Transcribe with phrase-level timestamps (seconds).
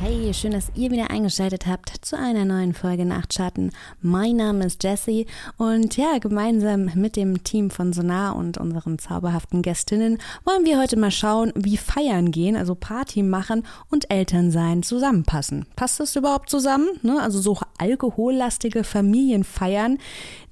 [0.00, 3.72] Hey, schön, dass ihr wieder eingeschaltet habt zu einer neuen Folge Nachtschatten.
[4.00, 9.60] Mein Name ist Jessie und ja, gemeinsam mit dem Team von Sonar und unseren zauberhaften
[9.60, 15.66] Gästinnen wollen wir heute mal schauen, wie Feiern gehen, also Party machen und Elternsein zusammenpassen.
[15.74, 16.86] Passt das überhaupt zusammen?
[17.02, 17.20] Ne?
[17.20, 19.98] Also so alkohollastige Familienfeiern,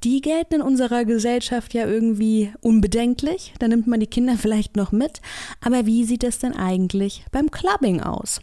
[0.03, 3.55] die gelten in unserer Gesellschaft ja irgendwie unbedenklich.
[3.61, 5.21] Da nimmt man die Kinder vielleicht noch mit.
[5.65, 8.41] Aber wie sieht es denn eigentlich beim Clubbing aus?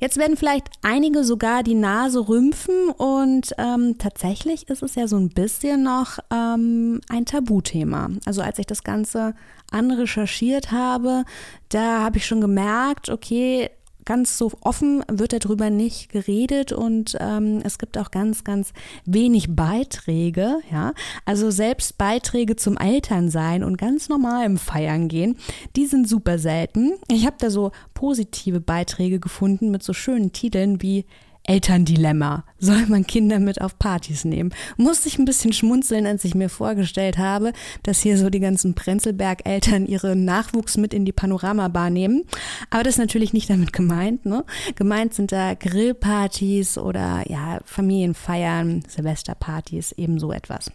[0.00, 5.16] Jetzt werden vielleicht einige sogar die Nase rümpfen und ähm, tatsächlich ist es ja so
[5.16, 8.10] ein bisschen noch ähm, ein Tabuthema.
[8.24, 9.34] Also als ich das Ganze
[9.70, 11.24] anrecherchiert habe,
[11.68, 13.70] da habe ich schon gemerkt, okay,
[14.06, 18.72] ganz so offen wird darüber nicht geredet und ähm, es gibt auch ganz, ganz
[19.04, 20.94] wenig Beiträge, ja.
[21.26, 25.36] Also selbst Beiträge zum Elternsein und ganz normalem Feiern gehen,
[25.76, 26.94] die sind super selten.
[27.08, 31.04] Ich habe da so positive Beiträge gefunden mit so schönen Titeln wie
[31.46, 32.44] Elterndilemma.
[32.58, 34.52] Soll man Kinder mit auf Partys nehmen?
[34.76, 37.52] Musste ich ein bisschen schmunzeln, als ich mir vorgestellt habe,
[37.82, 42.24] dass hier so die ganzen Prenzlberg-Eltern ihren Nachwuchs mit in die Panoramabar nehmen.
[42.70, 44.26] Aber das ist natürlich nicht damit gemeint.
[44.26, 44.44] Ne?
[44.74, 50.70] Gemeint sind da Grillpartys oder ja, Familienfeiern, Silvesterpartys, eben so etwas.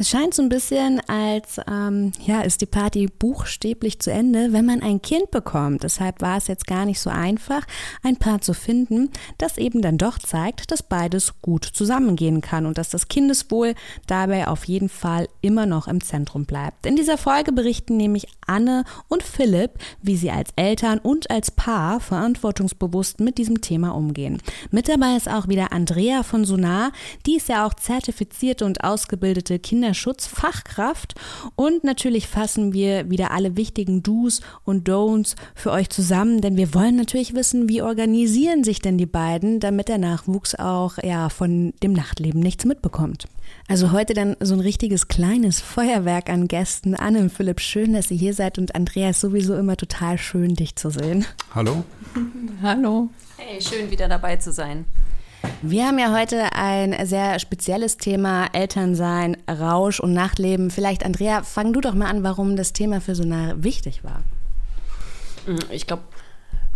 [0.00, 4.64] Es scheint so ein bisschen, als ähm, ja, ist die Party buchstäblich zu Ende, wenn
[4.64, 5.82] man ein Kind bekommt.
[5.82, 7.66] Deshalb war es jetzt gar nicht so einfach,
[8.02, 12.78] ein Paar zu finden, das eben dann doch zeigt, dass beides gut zusammengehen kann und
[12.78, 13.74] dass das Kindeswohl
[14.06, 16.86] dabei auf jeden Fall immer noch im Zentrum bleibt.
[16.86, 22.00] In dieser Folge berichten nämlich Anne und Philipp, wie sie als Eltern und als Paar
[22.00, 24.40] verantwortungsbewusst mit diesem Thema umgehen.
[24.70, 26.90] Mit dabei ist auch wieder Andrea von Sonar,
[27.26, 31.14] die ist ja auch zertifizierte und ausgebildete Kinder Kinderschutzfachkraft.
[31.56, 36.74] Und natürlich fassen wir wieder alle wichtigen Do's und Don'ts für euch zusammen, denn wir
[36.74, 41.72] wollen natürlich wissen, wie organisieren sich denn die beiden, damit der Nachwuchs auch ja von
[41.82, 43.26] dem Nachtleben nichts mitbekommt.
[43.66, 46.94] Also heute dann so ein richtiges kleines Feuerwerk an Gästen.
[46.94, 50.76] Anne und Philipp, schön, dass ihr hier seid und Andreas sowieso immer total schön, dich
[50.76, 51.26] zu sehen.
[51.54, 51.84] Hallo.
[52.62, 53.08] Hallo.
[53.36, 54.84] Hey, schön wieder dabei zu sein.
[55.62, 60.70] Wir haben ja heute ein sehr spezielles Thema, Elternsein, Rausch und Nachtleben.
[60.70, 64.22] Vielleicht, Andrea, fang du doch mal an, warum das Thema für Sonar wichtig war.
[65.70, 66.02] Ich glaube,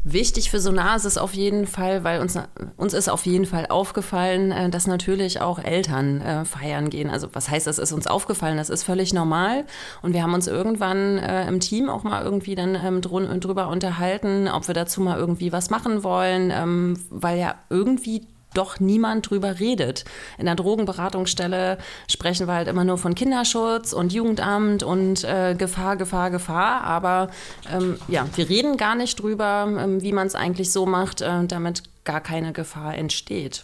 [0.04, 2.38] wichtig für Sonar ist es auf jeden Fall, weil uns,
[2.76, 7.08] uns ist auf jeden Fall aufgefallen, äh, dass natürlich auch Eltern äh, feiern gehen.
[7.08, 8.58] Also was heißt, das ist uns aufgefallen?
[8.58, 9.64] Das ist völlig normal.
[10.02, 14.48] Und wir haben uns irgendwann äh, im Team auch mal irgendwie dann ähm, drüber unterhalten,
[14.48, 19.60] ob wir dazu mal irgendwie was machen wollen, ähm, weil ja irgendwie doch niemand drüber
[19.60, 20.04] redet.
[20.38, 21.78] In der Drogenberatungsstelle
[22.08, 26.82] sprechen wir halt immer nur von Kinderschutz und Jugendamt und äh, Gefahr, Gefahr, Gefahr.
[26.82, 27.28] Aber
[27.72, 31.46] ähm, ja, wir reden gar nicht drüber, ähm, wie man es eigentlich so macht, äh,
[31.46, 33.62] damit gar keine Gefahr entsteht.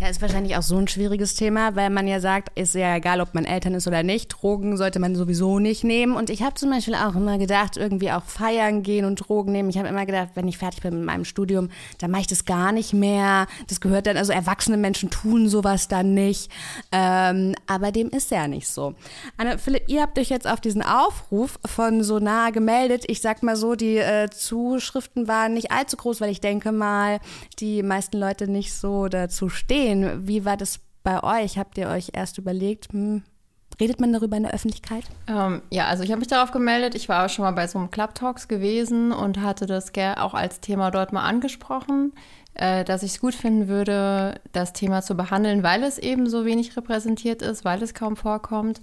[0.00, 3.20] Ja, ist wahrscheinlich auch so ein schwieriges Thema, weil man ja sagt, ist ja egal,
[3.20, 6.16] ob man Eltern ist oder nicht, Drogen sollte man sowieso nicht nehmen.
[6.16, 9.68] Und ich habe zum Beispiel auch immer gedacht, irgendwie auch feiern gehen und Drogen nehmen.
[9.68, 11.68] Ich habe immer gedacht, wenn ich fertig bin mit meinem Studium,
[11.98, 13.46] dann mache ich das gar nicht mehr.
[13.68, 16.50] Das gehört dann, also erwachsene Menschen tun sowas dann nicht.
[16.92, 18.94] Ähm, aber dem ist ja nicht so.
[19.36, 23.04] Anne, Philipp, ihr habt euch jetzt auf diesen Aufruf von so nah gemeldet.
[23.08, 27.20] Ich sag mal so, die äh, Zuschriften waren nicht allzu groß, weil ich denke mal,
[27.58, 30.26] die meisten Leute nicht so dazu stehen sehen.
[30.26, 31.58] Wie war das bei euch?
[31.58, 33.22] Habt ihr euch erst überlegt, hm,
[33.80, 35.04] redet man darüber in der Öffentlichkeit?
[35.26, 36.94] Ähm, ja, also ich habe mich darauf gemeldet.
[36.94, 40.34] Ich war auch schon mal bei so einem Club Talks gewesen und hatte das auch
[40.34, 42.12] als Thema dort mal angesprochen,
[42.54, 46.44] äh, dass ich es gut finden würde, das Thema zu behandeln, weil es eben so
[46.44, 48.80] wenig repräsentiert ist, weil es kaum vorkommt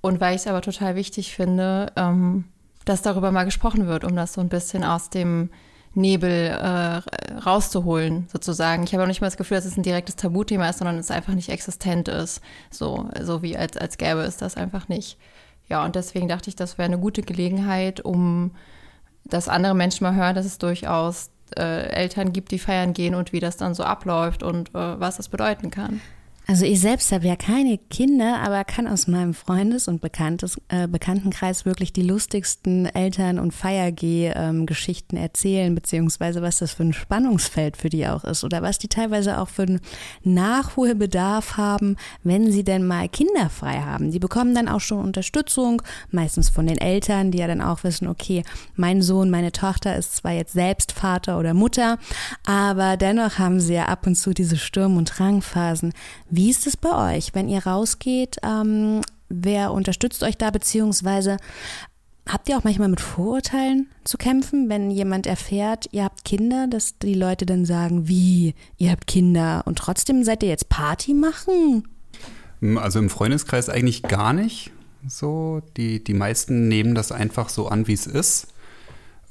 [0.00, 2.44] und weil ich es aber total wichtig finde, ähm,
[2.84, 5.50] dass darüber mal gesprochen wird, um das so ein bisschen aus dem
[5.98, 8.84] Nebel äh, rauszuholen, sozusagen.
[8.84, 11.10] Ich habe auch nicht mal das Gefühl, dass es ein direktes Tabuthema ist, sondern es
[11.10, 12.40] einfach nicht existent ist.
[12.70, 15.18] So, so wie als, als gäbe es das einfach nicht.
[15.68, 18.52] Ja, und deswegen dachte ich, das wäre eine gute Gelegenheit, um
[19.24, 23.32] dass andere Menschen mal hören, dass es durchaus äh, Eltern gibt, die feiern gehen und
[23.32, 26.00] wie das dann so abläuft und äh, was das bedeuten kann.
[26.50, 30.88] Also ich selbst habe ja keine Kinder, aber kann aus meinem Freundes- und Bekanntes, äh,
[30.88, 37.76] Bekanntenkreis wirklich die lustigsten Eltern- und Feiergeh-Geschichten ähm, erzählen, beziehungsweise was das für ein Spannungsfeld
[37.76, 39.80] für die auch ist oder was die teilweise auch für einen
[40.24, 44.10] Nachholbedarf haben, wenn sie denn mal kinderfrei haben.
[44.10, 48.08] Die bekommen dann auch schon Unterstützung, meistens von den Eltern, die ja dann auch wissen,
[48.08, 48.42] okay,
[48.74, 51.98] mein Sohn, meine Tochter ist zwar jetzt selbst Vater oder Mutter,
[52.46, 55.92] aber dennoch haben sie ja ab und zu diese Sturm- und Drangphasen
[56.38, 58.36] wie ist es bei euch, wenn ihr rausgeht?
[58.44, 61.36] Ähm, wer unterstützt euch da, beziehungsweise
[62.28, 66.96] habt ihr auch manchmal mit Vorurteilen zu kämpfen, wenn jemand erfährt, ihr habt Kinder, dass
[66.98, 71.88] die Leute dann sagen, wie, ihr habt Kinder und trotzdem seid ihr jetzt Party machen?
[72.76, 74.70] Also im Freundeskreis eigentlich gar nicht.
[75.08, 78.46] So, die, die meisten nehmen das einfach so an, wie es ist.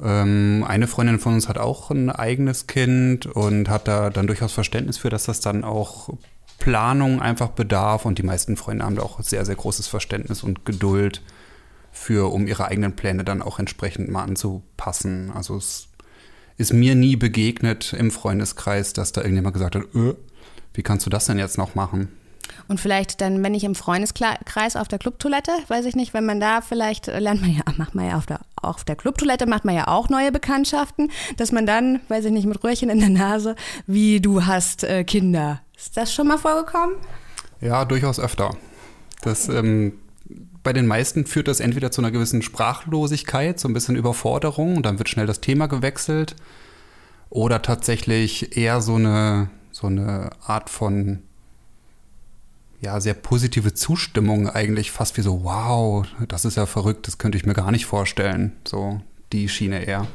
[0.04, 4.52] Ähm, eine Freundin von uns hat auch ein eigenes Kind und hat da dann durchaus
[4.52, 6.10] Verständnis für, dass das dann auch
[6.60, 8.06] Planung einfach bedarf.
[8.06, 11.22] Und die meisten Freunde haben da auch sehr, sehr großes Verständnis und Geduld
[11.92, 15.32] für, um ihre eigenen Pläne dann auch entsprechend mal anzupassen.
[15.34, 15.90] Also es
[16.58, 20.14] ist mir nie begegnet im Freundeskreis, dass da irgendjemand gesagt hat, öh,
[20.74, 22.10] wie kannst du das denn jetzt noch machen?
[22.68, 26.40] Und vielleicht dann, wenn ich im Freundeskreis auf der Clubtoilette, weiß ich nicht, wenn man
[26.40, 29.66] da vielleicht äh, lernt man ja, macht man ja auf der, auf der Clubtoilette macht
[29.66, 33.10] man ja auch neue Bekanntschaften, dass man dann, weiß ich nicht, mit Röhrchen in der
[33.10, 33.56] Nase,
[33.86, 35.62] wie du hast äh, Kinder.
[35.78, 36.96] Ist das schon mal vorgekommen?
[37.62, 38.58] Ja, durchaus öfter.
[39.22, 39.94] Das, ähm,
[40.64, 44.86] bei den meisten führt das entweder zu einer gewissen Sprachlosigkeit, so ein bisschen Überforderung, und
[44.86, 46.36] dann wird schnell das Thema gewechselt.
[47.30, 51.20] Oder tatsächlich eher so eine, so eine Art von
[52.82, 57.38] ja, sehr positive Zustimmung eigentlich, fast wie so, wow, das ist ja verrückt, das könnte
[57.38, 58.54] ich mir gar nicht vorstellen.
[58.66, 59.02] So
[59.32, 60.08] die Schiene eher.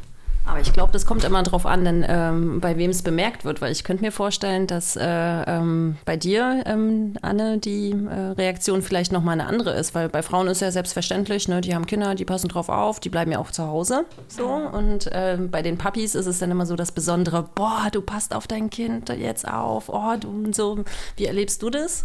[0.44, 3.60] Aber ich glaube, das kommt immer drauf an, denn, ähm, bei wem es bemerkt wird,
[3.60, 8.82] weil ich könnte mir vorstellen, dass äh, ähm, bei dir, ähm, Anne, die äh, Reaktion
[8.82, 12.14] vielleicht nochmal eine andere ist, weil bei Frauen ist ja selbstverständlich, ne, die haben Kinder,
[12.14, 14.04] die passen drauf auf, die bleiben ja auch zu Hause.
[14.26, 14.48] So.
[14.48, 18.34] Und äh, bei den Puppies ist es dann immer so das Besondere, boah, du passt
[18.34, 20.84] auf dein Kind jetzt auf, oh, du und so.
[21.16, 22.04] Wie erlebst du das?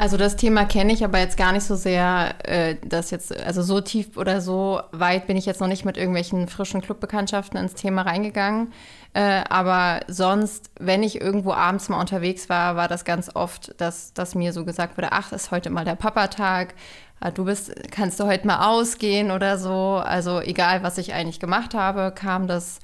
[0.00, 3.60] Also das Thema kenne ich aber jetzt gar nicht so sehr, äh, dass jetzt, also
[3.60, 7.74] so tief oder so weit bin ich jetzt noch nicht mit irgendwelchen frischen Clubbekanntschaften ins
[7.74, 8.72] Thema reingegangen.
[9.12, 14.14] Äh, aber sonst, wenn ich irgendwo abends mal unterwegs war, war das ganz oft, dass,
[14.14, 16.74] dass mir so gesagt wurde, ach, ist heute mal der Papatag,
[17.20, 20.00] ah, du bist, kannst du heute mal ausgehen oder so.
[20.02, 22.78] Also egal, was ich eigentlich gemacht habe, kam das,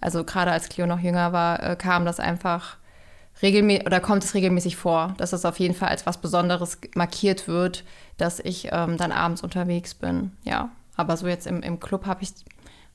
[0.00, 2.78] also gerade als Cleo noch jünger war, äh, kam das einfach
[3.42, 7.48] regelmäßig oder kommt es regelmäßig vor, dass es auf jeden Fall als was Besonderes markiert
[7.48, 7.84] wird,
[8.16, 10.32] dass ich ähm, dann abends unterwegs bin.
[10.44, 12.30] Ja, aber so jetzt im, im Club habe ich,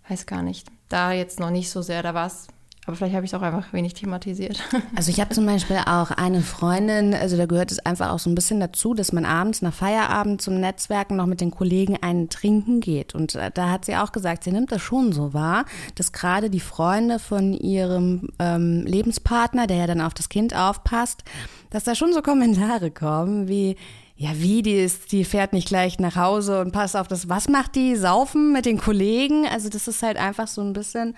[0.10, 2.48] weiß gar nicht, da jetzt noch nicht so sehr, da war es
[2.88, 4.62] aber vielleicht habe ich es auch einfach wenig thematisiert.
[4.96, 8.30] Also ich habe zum Beispiel auch eine Freundin, also da gehört es einfach auch so
[8.30, 12.30] ein bisschen dazu, dass man abends nach Feierabend zum Netzwerken noch mit den Kollegen einen
[12.30, 13.16] trinken geht.
[13.16, 16.50] Und äh, da hat sie auch gesagt, sie nimmt das schon so wahr, dass gerade
[16.50, 21.24] die Freunde von ihrem ähm, Lebenspartner, der ja dann auf das Kind aufpasst,
[21.70, 23.78] dass da schon so Kommentare kommen wie,
[24.22, 27.28] ja, wie, die ist, die fährt nicht gleich nach Hause und passt auf das.
[27.28, 27.96] Was macht die?
[27.96, 29.48] Saufen mit den Kollegen?
[29.48, 31.16] Also, das ist halt einfach so ein bisschen,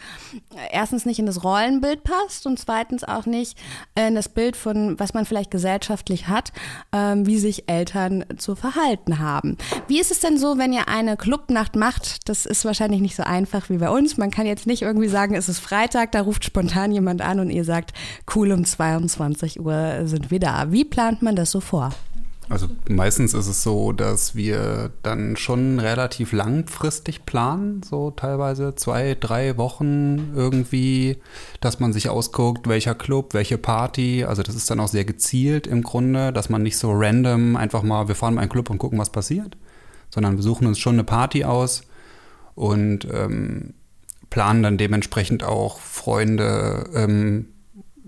[0.55, 3.57] äh, erstens nicht in das Rollenbild passt und zweitens auch nicht
[3.95, 6.53] in das Bild von, was man vielleicht gesellschaftlich hat,
[6.93, 9.57] ähm, wie sich Eltern zu verhalten haben.
[9.89, 12.29] Wie ist es denn so, wenn ihr eine Clubnacht macht?
[12.29, 14.15] Das ist wahrscheinlich nicht so einfach wie bei uns.
[14.15, 17.49] Man kann jetzt nicht irgendwie sagen, es ist Freitag, da ruft spontan jemand an und
[17.49, 17.91] ihr sagt,
[18.33, 20.71] cool, um 22 Uhr sind wir da.
[20.71, 21.91] Wie plant man das so vor?
[22.49, 29.15] Also meistens ist es so, dass wir dann schon relativ langfristig planen, so teilweise zwei,
[29.17, 31.17] drei Wochen irgendwie,
[31.61, 34.25] dass man sich ausguckt, welcher Club, welche Party.
[34.25, 37.83] Also das ist dann auch sehr gezielt im Grunde, dass man nicht so random einfach
[37.83, 39.55] mal, wir fahren mal einen Club und gucken, was passiert,
[40.09, 41.83] sondern wir suchen uns schon eine Party aus
[42.55, 43.73] und ähm,
[44.29, 47.47] planen dann dementsprechend auch Freunde, ähm,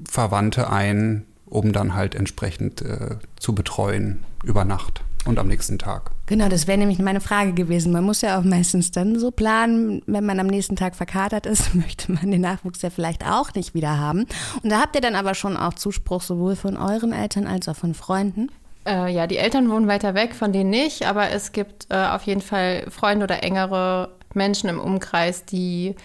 [0.07, 6.11] Verwandte ein, um dann halt entsprechend äh, zu betreuen über Nacht und am nächsten Tag.
[6.27, 7.91] Genau, das wäre nämlich meine Frage gewesen.
[7.91, 11.73] Man muss ja auch meistens dann so planen, wenn man am nächsten Tag verkatert ist,
[11.75, 14.25] möchte man den Nachwuchs ja vielleicht auch nicht wieder haben.
[14.61, 17.75] Und da habt ihr dann aber schon auch Zuspruch sowohl von euren Eltern als auch
[17.75, 18.51] von Freunden.
[18.85, 22.23] Äh, ja, die Eltern wohnen weiter weg, von denen nicht, aber es gibt äh, auf
[22.23, 25.95] jeden Fall Freunde oder engere Menschen im Umkreis, die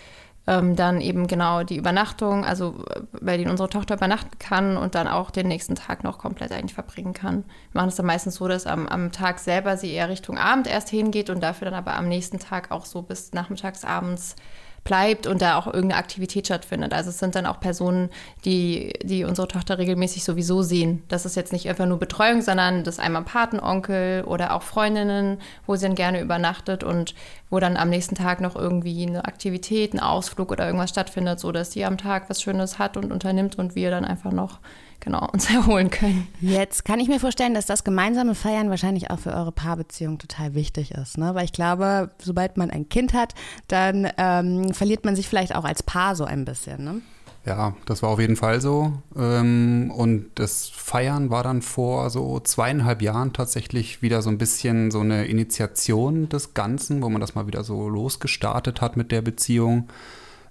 [0.47, 4.95] ähm, dann eben genau die Übernachtung, also äh, bei denen unsere Tochter übernachten kann und
[4.95, 7.45] dann auch den nächsten Tag noch komplett eigentlich verbringen kann.
[7.73, 10.67] Wir machen es dann meistens so, dass am, am Tag selber sie eher Richtung Abend
[10.67, 14.37] erst hingeht und dafür dann aber am nächsten Tag auch so bis nachmittags, abends
[14.85, 16.93] bleibt und da auch irgendeine Aktivität stattfindet.
[16.93, 18.11] Also es sind dann auch Personen,
[18.45, 21.03] die, die unsere Tochter regelmäßig sowieso sehen.
[21.09, 25.39] Das ist jetzt nicht einfach nur Betreuung, sondern das ist einmal Patenonkel oder auch Freundinnen,
[25.67, 27.15] wo sie dann gerne übernachtet und
[27.51, 31.53] wo dann am nächsten Tag noch irgendwie eine Aktivität, ein Ausflug oder irgendwas stattfindet, so
[31.53, 34.61] dass sie am Tag was Schönes hat und unternimmt und wir dann einfach noch
[35.01, 36.29] genau, uns erholen können.
[36.41, 40.55] Jetzt kann ich mir vorstellen, dass das gemeinsame Feiern wahrscheinlich auch für eure Paarbeziehung total
[40.55, 41.19] wichtig ist.
[41.19, 41.35] Ne?
[41.35, 43.35] Weil ich glaube, sobald man ein Kind hat,
[43.69, 46.85] dann ähm, verliert man sich vielleicht auch als Paar so ein bisschen.
[46.85, 47.00] Ne?
[47.47, 48.93] Ja, das war auf jeden Fall so.
[49.17, 54.91] Ähm, und das Feiern war dann vor so zweieinhalb Jahren tatsächlich wieder so ein bisschen
[54.91, 59.23] so eine Initiation des Ganzen, wo man das mal wieder so losgestartet hat mit der
[59.23, 59.89] Beziehung.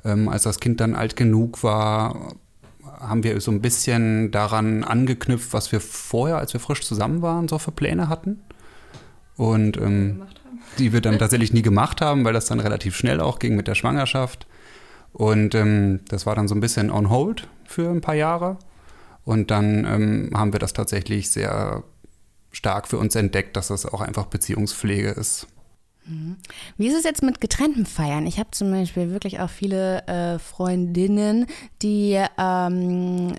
[0.03, 2.33] Ähm, als das Kind dann alt genug war,
[2.99, 7.47] haben wir so ein bisschen daran angeknüpft, was wir vorher, als wir frisch zusammen waren,
[7.47, 8.41] so für Pläne hatten.
[9.37, 10.23] Und ähm,
[10.77, 13.67] die wir dann tatsächlich nie gemacht haben, weil das dann relativ schnell auch ging mit
[13.67, 14.47] der Schwangerschaft.
[15.11, 18.57] Und ähm, das war dann so ein bisschen on hold für ein paar Jahre.
[19.25, 21.83] Und dann ähm, haben wir das tatsächlich sehr
[22.51, 25.47] stark für uns entdeckt, dass das auch einfach Beziehungspflege ist.
[26.05, 26.37] Mhm.
[26.77, 28.25] Wie ist es jetzt mit getrennten Feiern?
[28.25, 31.45] Ich habe zum Beispiel wirklich auch viele äh, Freundinnen,
[31.81, 33.35] die ähm,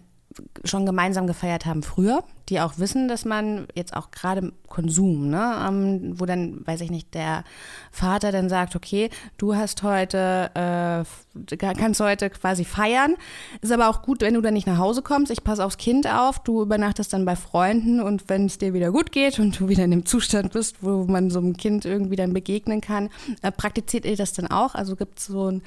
[0.64, 5.64] schon gemeinsam gefeiert haben früher, die auch wissen, dass man jetzt auch gerade Konsum, ne,
[5.66, 7.44] ähm, wo dann, weiß ich nicht, der
[7.90, 13.14] Vater dann sagt, okay, du hast heute, äh, kannst heute quasi feiern,
[13.60, 16.06] ist aber auch gut, wenn du dann nicht nach Hause kommst, ich passe aufs Kind
[16.08, 19.68] auf, du übernachtest dann bei Freunden und wenn es dir wieder gut geht und du
[19.68, 23.10] wieder in dem Zustand bist, wo man so einem Kind irgendwie dann begegnen kann,
[23.42, 24.74] äh, praktiziert ihr das dann auch?
[24.74, 25.62] Also gibt es so ein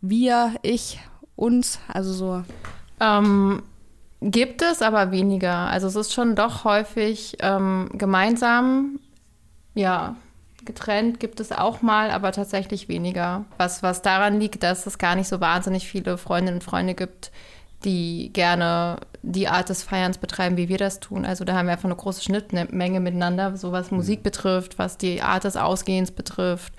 [0.00, 0.98] Wir, ich,
[1.36, 2.42] uns, also so...
[3.00, 3.62] Ähm
[4.20, 5.68] Gibt es, aber weniger.
[5.68, 9.00] Also es ist schon doch häufig ähm, gemeinsam,
[9.74, 10.16] ja,
[10.64, 13.44] getrennt gibt es auch mal, aber tatsächlich weniger.
[13.58, 17.30] Was, was daran liegt, dass es gar nicht so wahnsinnig viele Freundinnen und Freunde gibt,
[17.84, 21.24] die gerne die Art des Feierns betreiben, wie wir das tun.
[21.24, 25.22] Also da haben wir einfach eine große Schnittmenge miteinander, so was Musik betrifft, was die
[25.22, 26.72] Art des Ausgehens betrifft.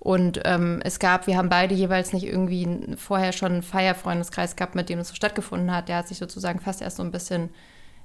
[0.00, 4.74] Und ähm, es gab, wir haben beide jeweils nicht irgendwie vorher schon einen Feierfreundeskreis gehabt,
[4.74, 5.88] mit dem es so stattgefunden hat.
[5.88, 7.50] Der hat sich sozusagen fast erst so ein bisschen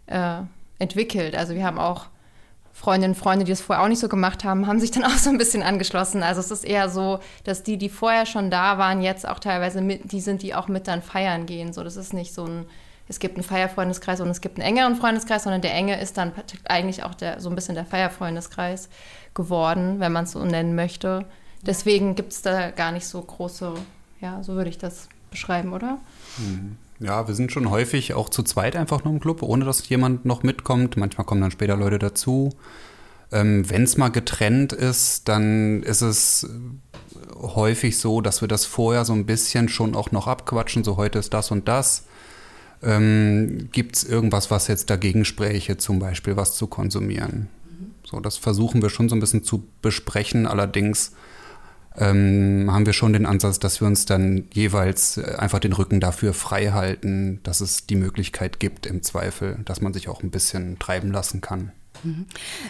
[0.07, 0.41] äh,
[0.77, 1.35] entwickelt.
[1.35, 2.07] Also wir haben auch
[2.73, 5.17] Freundinnen und Freunde, die das vorher auch nicht so gemacht haben, haben sich dann auch
[5.17, 6.21] so ein bisschen angeschlossen.
[6.21, 9.79] Also es ist eher so, dass die, die vorher schon da waren, jetzt auch teilweise
[9.79, 11.71] mit, die sind, die auch mit dann feiern gehen.
[11.71, 12.65] So, das ist nicht so ein,
[13.07, 16.33] es gibt einen Feierfreundeskreis und es gibt einen engeren Freundeskreis, sondern der enge ist dann
[16.65, 18.89] eigentlich auch der, so ein bisschen der Feierfreundeskreis
[19.33, 21.25] geworden, wenn man es so nennen möchte.
[21.65, 23.73] Deswegen gibt es da gar nicht so große,
[24.21, 25.99] ja, so würde ich das beschreiben, oder?
[26.37, 26.77] Mhm.
[26.99, 30.25] Ja, wir sind schon häufig auch zu zweit einfach nur im Club, ohne dass jemand
[30.25, 30.95] noch mitkommt.
[30.95, 32.53] Manchmal kommen dann später Leute dazu.
[33.31, 36.47] Ähm, Wenn es mal getrennt ist, dann ist es
[37.35, 40.83] häufig so, dass wir das vorher so ein bisschen schon auch noch abquatschen.
[40.83, 42.05] So heute ist das und das.
[42.81, 47.49] Ähm, Gibt es irgendwas, was jetzt dagegen spräche, zum Beispiel was zu konsumieren?
[47.65, 47.91] Mhm.
[48.05, 50.45] So, das versuchen wir schon so ein bisschen zu besprechen.
[50.45, 51.11] Allerdings
[51.97, 55.99] ähm, haben wir schon den Ansatz, dass wir uns dann jeweils äh, einfach den Rücken
[55.99, 60.31] dafür frei halten, dass es die Möglichkeit gibt im Zweifel, dass man sich auch ein
[60.31, 61.71] bisschen treiben lassen kann.
[62.03, 62.25] Mhm.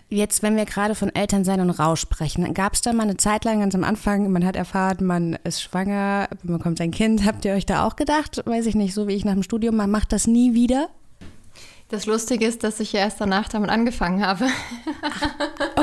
[0.09, 3.45] Jetzt, wenn wir gerade von Elternsein und Rausch sprechen, gab es da mal eine Zeit
[3.45, 7.25] lang ganz am Anfang, man hat erfahren, man ist schwanger, man bekommt ein Kind.
[7.25, 9.75] Habt ihr euch da auch gedacht, weiß ich nicht, so wie ich nach dem Studium,
[9.75, 10.89] man macht das nie wieder?
[11.89, 14.47] Das Lustige ist, dass ich ja erst danach damit angefangen habe.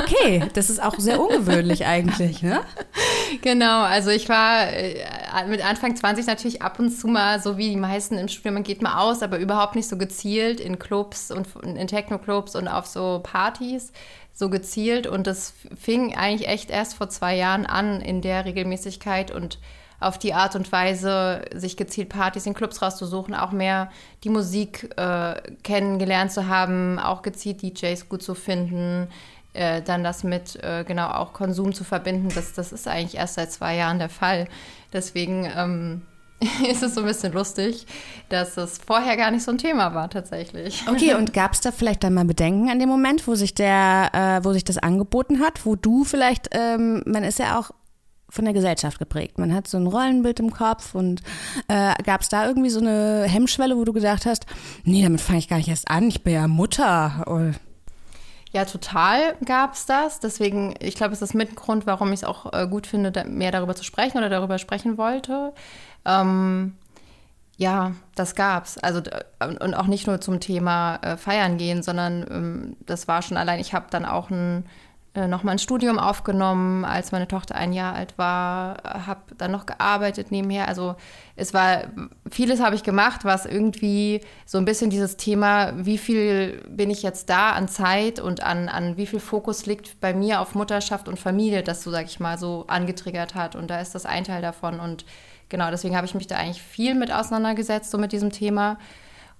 [0.03, 2.61] Okay, das ist auch sehr ungewöhnlich eigentlich, ne?
[3.41, 4.95] Genau, also ich war äh,
[5.47, 8.63] mit Anfang 20 natürlich ab und zu mal, so wie die meisten im Studium, man
[8.63, 12.85] geht mal aus, aber überhaupt nicht so gezielt in Clubs und in Techno-Clubs und auf
[12.85, 13.91] so Partys,
[14.33, 15.07] so gezielt.
[15.07, 19.59] Und das fing eigentlich echt erst vor zwei Jahren an in der Regelmäßigkeit und
[19.99, 23.89] auf die Art und Weise, sich gezielt Partys in Clubs rauszusuchen, auch mehr
[24.23, 29.07] die Musik äh, kennengelernt zu haben, auch gezielt DJs gut zu finden,
[29.53, 33.35] äh, dann das mit äh, genau auch Konsum zu verbinden, das, das ist eigentlich erst
[33.35, 34.47] seit zwei Jahren der Fall.
[34.91, 36.01] Deswegen ähm,
[36.69, 37.85] ist es so ein bisschen lustig,
[38.29, 40.83] dass es vorher gar nicht so ein Thema war tatsächlich.
[40.87, 44.09] Okay, und gab es da vielleicht dann mal Bedenken an dem Moment, wo sich der,
[44.13, 47.71] äh, wo sich das angeboten hat, wo du vielleicht, ähm, man ist ja auch
[48.29, 49.37] von der Gesellschaft geprägt.
[49.37, 51.21] Man hat so ein Rollenbild im Kopf und
[51.67, 54.47] äh, gab es da irgendwie so eine Hemmschwelle, wo du gedacht hast,
[54.83, 57.23] nee, damit fange ich gar nicht erst an, ich bin ja Mutter.
[58.53, 60.19] Ja, total gab es das.
[60.19, 63.23] Deswegen, ich glaube, es ist mit Grund, warum ich es auch äh, gut finde, da
[63.23, 65.53] mehr darüber zu sprechen oder darüber sprechen wollte.
[66.05, 66.75] Ähm,
[67.57, 68.77] ja, das gab's.
[68.77, 69.01] Also
[69.39, 73.59] und auch nicht nur zum Thema äh, Feiern gehen, sondern ähm, das war schon allein.
[73.59, 74.69] Ich habe dann auch ein äh,
[75.15, 80.31] nochmal ein Studium aufgenommen, als meine Tochter ein Jahr alt war, habe dann noch gearbeitet
[80.31, 80.67] nebenher.
[80.67, 80.95] Also
[81.35, 81.83] es war,
[82.31, 87.03] vieles habe ich gemacht, was irgendwie so ein bisschen dieses Thema, wie viel bin ich
[87.03, 91.07] jetzt da an Zeit und an, an wie viel Fokus liegt bei mir auf Mutterschaft
[91.07, 93.55] und Familie, das so, sag ich mal, so angetriggert hat.
[93.55, 94.79] Und da ist das ein Teil davon.
[94.79, 95.05] Und
[95.47, 98.79] genau, deswegen habe ich mich da eigentlich viel mit auseinandergesetzt, so mit diesem Thema.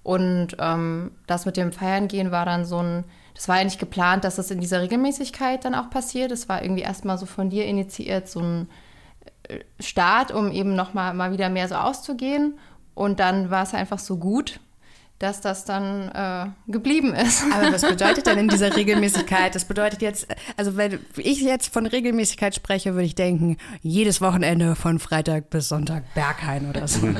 [0.04, 3.04] Und ähm, das mit dem Feiern gehen war dann so ein
[3.34, 6.30] das war eigentlich geplant, dass das in dieser Regelmäßigkeit dann auch passiert.
[6.30, 8.68] Das war irgendwie erstmal so von dir initiiert, so ein
[9.48, 12.58] äh, Start, um eben nochmal mal wieder mehr so auszugehen.
[12.94, 14.60] und dann war es einfach so gut,
[15.18, 17.44] dass das dann äh, geblieben ist.
[17.52, 19.54] Aber was bedeutet denn in dieser Regelmäßigkeit?
[19.54, 24.76] Das bedeutet jetzt, also wenn ich jetzt von Regelmäßigkeit spreche, würde ich denken, jedes Wochenende
[24.76, 27.08] von Freitag bis Sonntag Berghain oder so.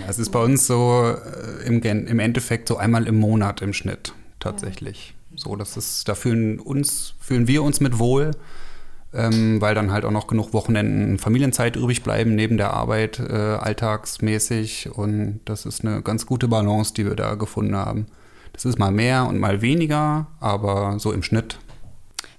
[0.00, 3.72] Ja, es ist bei uns so äh, im, im Endeffekt so einmal im Monat im
[3.72, 4.12] Schnitt
[4.46, 5.14] tatsächlich.
[5.34, 8.32] So, das ist, da fühlen uns, fühlen wir uns mit wohl
[9.16, 13.32] ähm, weil dann halt auch noch genug Wochenenden Familienzeit übrig bleiben neben der Arbeit äh,
[13.32, 14.90] alltagsmäßig.
[14.92, 18.06] Und das ist eine ganz gute Balance, die wir da gefunden haben.
[18.52, 21.58] Das ist mal mehr und mal weniger, aber so im Schnitt.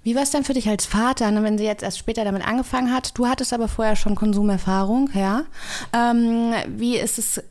[0.04, 2.48] Wie war es denn für dich als Vater, ne, wenn sie jetzt erst später damit
[2.48, 3.18] angefangen hat?
[3.18, 5.44] Du hattest aber vorher schon Konsumerfahrung, ja.
[5.92, 7.44] Ähm, wie ist es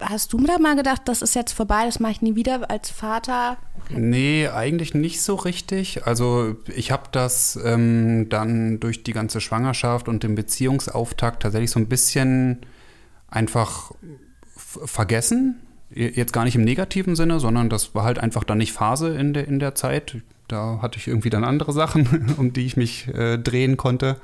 [0.00, 2.90] hast du da mal gedacht, das ist jetzt vorbei, das mache ich nie wieder als
[2.90, 3.56] Vater?
[3.90, 6.06] Nee, eigentlich nicht so richtig.
[6.06, 11.80] Also ich habe das ähm, dann durch die ganze Schwangerschaft und den Beziehungsauftakt tatsächlich so
[11.80, 12.58] ein bisschen
[13.28, 13.92] einfach
[14.56, 15.60] vergessen.
[15.90, 19.32] Jetzt gar nicht im negativen Sinne, sondern das war halt einfach dann nicht Phase in
[19.32, 20.16] der, in der Zeit.
[20.46, 24.16] Da hatte ich irgendwie dann andere Sachen, um die ich mich äh, drehen konnte.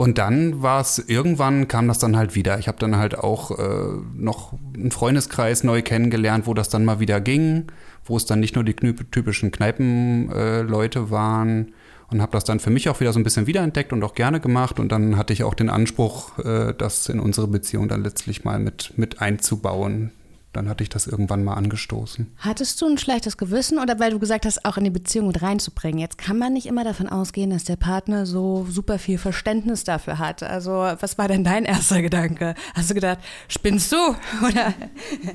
[0.00, 2.58] Und dann war es, irgendwann kam das dann halt wieder.
[2.58, 7.00] Ich habe dann halt auch äh, noch einen Freundeskreis neu kennengelernt, wo das dann mal
[7.00, 7.66] wieder ging,
[8.06, 11.74] wo es dann nicht nur die typischen Kneipenleute äh, waren
[12.10, 14.40] und habe das dann für mich auch wieder so ein bisschen wiederentdeckt und auch gerne
[14.40, 14.80] gemacht.
[14.80, 18.58] Und dann hatte ich auch den Anspruch, äh, das in unsere Beziehung dann letztlich mal
[18.58, 20.12] mit, mit einzubauen
[20.52, 22.32] dann hatte ich das irgendwann mal angestoßen.
[22.38, 25.42] Hattest du ein schlechtes Gewissen oder weil du gesagt hast, auch in die Beziehung mit
[25.42, 26.00] reinzubringen?
[26.00, 30.18] Jetzt kann man nicht immer davon ausgehen, dass der Partner so super viel Verständnis dafür
[30.18, 30.42] hat.
[30.42, 32.54] Also, was war denn dein erster Gedanke?
[32.74, 33.96] Hast du gedacht, spinnst du?
[34.46, 34.74] Oder?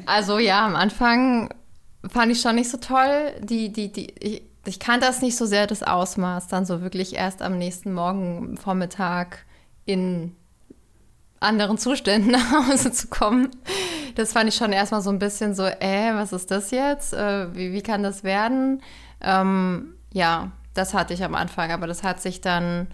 [0.06, 1.54] Also ja, am Anfang
[2.08, 3.32] fand ich schon nicht so toll.
[3.42, 7.16] Die, die, die, ich, ich kannte das nicht so sehr, das Ausmaß, dann so wirklich
[7.16, 9.46] erst am nächsten Morgen, Vormittag
[9.86, 10.36] in
[11.40, 13.50] anderen Zuständen nach Hause zu kommen.
[14.16, 17.14] Das fand ich schon erstmal so ein bisschen so, äh, was ist das jetzt?
[17.14, 18.82] Äh, wie, wie kann das werden?
[19.22, 22.88] Ähm, ja, das hatte ich am Anfang, aber das hat sich dann,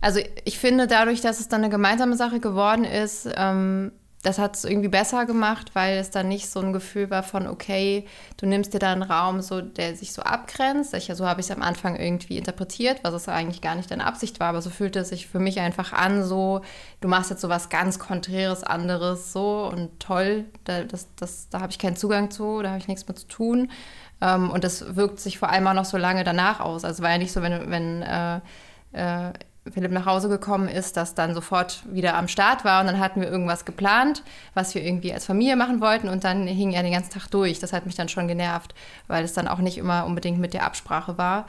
[0.00, 4.54] also ich finde dadurch, dass es dann eine gemeinsame Sache geworden ist, ähm, das hat
[4.54, 8.06] es irgendwie besser gemacht, weil es dann nicht so ein Gefühl war von, okay,
[8.36, 10.92] du nimmst dir da einen Raum, so, der sich so abgrenzt.
[10.92, 14.04] Ich, so habe ich es am Anfang irgendwie interpretiert, was es eigentlich gar nicht deine
[14.04, 16.60] Absicht war, aber so fühlte es sich für mich einfach an, so,
[17.00, 21.60] du machst jetzt so was ganz Konträres, anderes, so und toll, da, das, das, da
[21.60, 23.70] habe ich keinen Zugang zu, da habe ich nichts mit zu tun.
[24.20, 26.84] Ähm, und das wirkt sich vor allem auch noch so lange danach aus.
[26.84, 28.40] Also war ja nicht so, wenn, wenn äh,
[28.92, 29.32] äh,
[29.70, 33.20] Philipp nach Hause gekommen ist, das dann sofort wieder am Start war und dann hatten
[33.20, 34.22] wir irgendwas geplant,
[34.54, 37.58] was wir irgendwie als Familie machen wollten und dann hing er den ganzen Tag durch.
[37.58, 38.74] Das hat mich dann schon genervt,
[39.06, 41.46] weil es dann auch nicht immer unbedingt mit der Absprache war.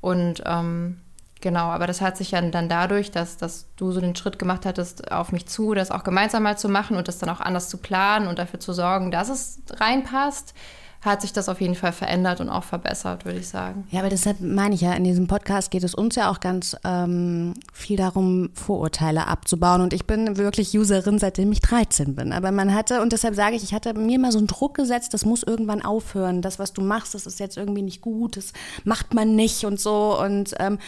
[0.00, 1.00] Und ähm,
[1.40, 4.66] genau, aber das hat sich ja dann dadurch, dass, dass du so den Schritt gemacht
[4.66, 7.68] hattest auf mich zu, das auch gemeinsam mal zu machen und das dann auch anders
[7.68, 10.52] zu planen und dafür zu sorgen, dass es reinpasst
[11.02, 13.86] hat sich das auf jeden Fall verändert und auch verbessert, würde ich sagen.
[13.90, 16.76] Ja, aber deshalb meine ich ja, in diesem Podcast geht es uns ja auch ganz
[16.84, 19.80] ähm, viel darum, Vorurteile abzubauen.
[19.80, 22.32] Und ich bin wirklich Userin, seitdem ich 13 bin.
[22.32, 25.12] Aber man hatte, und deshalb sage ich, ich hatte mir mal so einen Druck gesetzt,
[25.12, 26.40] das muss irgendwann aufhören.
[26.40, 28.52] Das, was du machst, das ist jetzt irgendwie nicht gut, das
[28.84, 30.16] macht man nicht und so.
[30.20, 30.78] Und ähm,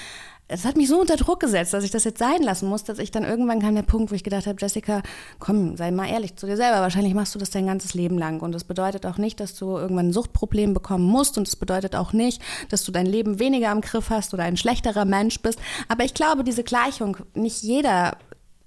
[0.47, 2.99] es hat mich so unter Druck gesetzt, dass ich das jetzt sein lassen muss, dass
[2.99, 5.03] ich dann irgendwann kam der Punkt, wo ich gedacht habe, Jessica,
[5.39, 6.81] komm, sei mal ehrlich zu dir selber.
[6.81, 8.41] Wahrscheinlich machst du das dein ganzes Leben lang.
[8.41, 11.39] Und das bedeutet auch nicht, dass du irgendwann ein Suchtproblem bekommen musst.
[11.39, 14.59] Und es bedeutet auch nicht, dass du dein Leben weniger im Griff hast oder ein
[14.59, 15.59] schlechterer Mensch bist.
[15.89, 18.19] Aber ich glaube, diese Gleichung, nicht jeder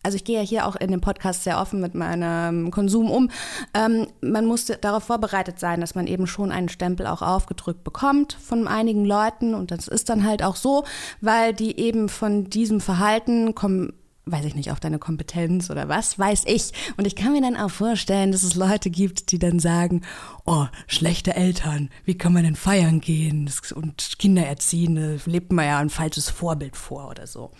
[0.07, 3.29] also ich gehe ja hier auch in dem Podcast sehr offen mit meinem Konsum um.
[3.73, 8.31] Ähm, man muss darauf vorbereitet sein, dass man eben schon einen Stempel auch aufgedrückt bekommt
[8.41, 9.53] von einigen Leuten.
[9.53, 10.85] Und das ist dann halt auch so,
[11.19, 13.91] weil die eben von diesem Verhalten kommen
[14.29, 16.73] weiß ich nicht, auf deine Kompetenz oder was, weiß ich.
[16.97, 20.01] Und ich kann mir dann auch vorstellen, dass es Leute gibt, die dann sagen,
[20.45, 25.79] oh, schlechte Eltern, wie kann man denn feiern gehen und Kinder erziehen, lebt man ja
[25.79, 27.51] ein falsches Vorbild vor oder so.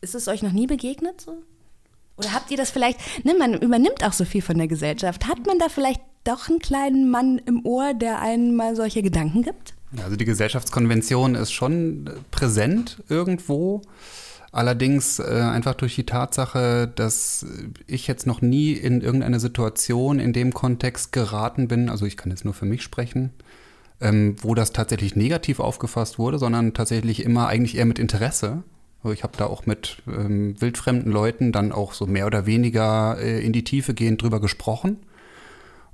[0.00, 1.42] Ist es euch noch nie begegnet so?
[2.16, 5.26] Oder habt ihr das vielleicht, ne, man übernimmt auch so viel von der Gesellschaft.
[5.26, 9.42] Hat man da vielleicht doch einen kleinen Mann im Ohr, der einen mal solche Gedanken
[9.42, 9.74] gibt?
[10.02, 13.82] Also die Gesellschaftskonvention ist schon präsent irgendwo.
[14.52, 17.44] Allerdings äh, einfach durch die Tatsache, dass
[17.88, 22.30] ich jetzt noch nie in irgendeine Situation in dem Kontext geraten bin, also ich kann
[22.30, 23.30] jetzt nur für mich sprechen,
[24.00, 28.62] ähm, wo das tatsächlich negativ aufgefasst wurde, sondern tatsächlich immer eigentlich eher mit Interesse.
[29.12, 33.44] Ich habe da auch mit ähm, wildfremden Leuten dann auch so mehr oder weniger äh,
[33.44, 34.98] in die Tiefe gehend drüber gesprochen.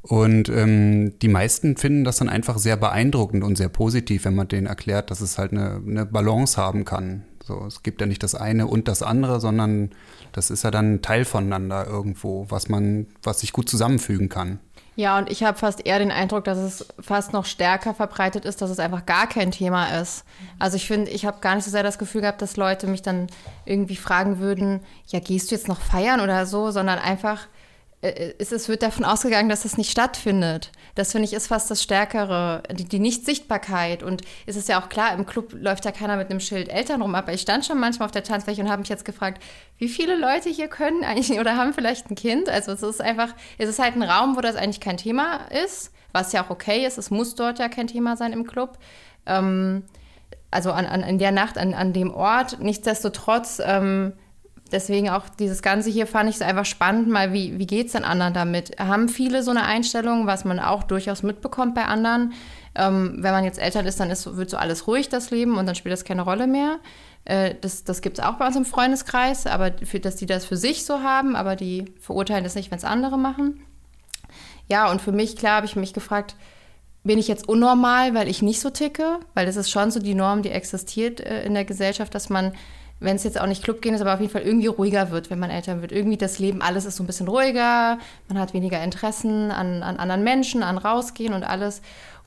[0.02, 4.48] Und ähm, die meisten finden das dann einfach sehr beeindruckend und sehr positiv, wenn man
[4.48, 7.24] denen erklärt, dass es halt eine, eine Balance haben kann.
[7.44, 9.90] So, es gibt ja nicht das eine und das andere, sondern
[10.32, 14.60] das ist ja dann ein Teil voneinander irgendwo, was man, was sich gut zusammenfügen kann.
[14.96, 18.60] Ja, und ich habe fast eher den Eindruck, dass es fast noch stärker verbreitet ist,
[18.60, 20.24] dass es einfach gar kein Thema ist.
[20.58, 23.02] Also ich finde, ich habe gar nicht so sehr das Gefühl gehabt, dass Leute mich
[23.02, 23.28] dann
[23.64, 27.46] irgendwie fragen würden, ja, gehst du jetzt noch feiern oder so, sondern einfach,
[28.02, 30.72] äh, es, es wird davon ausgegangen, dass das nicht stattfindet.
[30.94, 34.02] Das finde ich ist fast das Stärkere, die, die Nichtsichtbarkeit.
[34.02, 37.02] Und es ist ja auch klar, im Club läuft ja keiner mit einem Schild Eltern
[37.02, 37.14] rum.
[37.14, 39.42] Aber ich stand schon manchmal auf der Tanzfläche und habe mich jetzt gefragt,
[39.78, 42.48] wie viele Leute hier können eigentlich oder haben vielleicht ein Kind.
[42.48, 45.92] Also es ist einfach, es ist halt ein Raum, wo das eigentlich kein Thema ist,
[46.12, 46.98] was ja auch okay ist.
[46.98, 48.78] Es muss dort ja kein Thema sein im Club.
[49.26, 49.84] Ähm,
[50.50, 52.60] also an, an, in der Nacht an, an dem Ort.
[52.60, 54.14] Nichtsdestotrotz ähm,
[54.72, 57.92] deswegen auch dieses Ganze hier fand ich so einfach spannend, mal wie, wie geht es
[57.92, 58.78] den anderen damit?
[58.78, 62.32] Haben viele so eine Einstellung, was man auch durchaus mitbekommt bei anderen?
[62.74, 65.66] Ähm, wenn man jetzt Eltern ist, dann ist, wird so alles ruhig, das Leben, und
[65.66, 66.78] dann spielt das keine Rolle mehr.
[67.24, 70.44] Äh, das das gibt es auch bei uns im Freundeskreis, aber für, dass die das
[70.44, 73.60] für sich so haben, aber die verurteilen das nicht, wenn es andere machen.
[74.68, 76.36] Ja, und für mich, klar, habe ich mich gefragt,
[77.02, 79.18] bin ich jetzt unnormal, weil ich nicht so ticke?
[79.34, 82.52] Weil das ist schon so die Norm, die existiert äh, in der Gesellschaft, dass man
[83.00, 85.30] wenn es jetzt auch nicht Club gehen ist, aber auf jeden Fall irgendwie ruhiger wird,
[85.30, 85.90] wenn man älter wird.
[85.90, 89.96] Irgendwie das Leben, alles ist so ein bisschen ruhiger, man hat weniger Interessen an, an
[89.96, 91.80] anderen Menschen, an rausgehen und alles.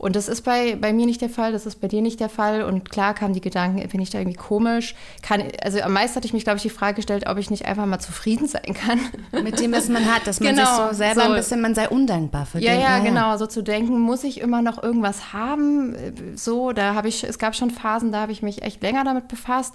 [0.03, 2.27] Und das ist bei, bei mir nicht der Fall, das ist bei dir nicht der
[2.27, 2.63] Fall.
[2.63, 4.95] Und klar kamen die Gedanken, finde ich da irgendwie komisch.
[5.21, 7.65] Kann, also am meisten hatte ich mich, glaube ich, die Frage gestellt, ob ich nicht
[7.65, 8.99] einfach mal zufrieden sein kann.
[9.43, 11.73] Mit dem, was man hat, dass man genau, sich so selber so, ein bisschen, man
[11.73, 12.81] sei undankbar für ja, den.
[12.81, 15.95] Ja, ja, genau, so zu denken, muss ich immer noch irgendwas haben?
[16.35, 19.29] So, da habe ich, es gab schon Phasen, da habe ich mich echt länger damit
[19.29, 19.73] befasst.